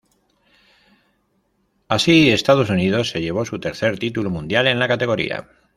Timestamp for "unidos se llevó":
2.71-3.45